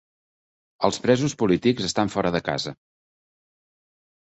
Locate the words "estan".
1.91-2.13